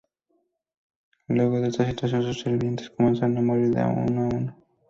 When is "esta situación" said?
1.67-2.23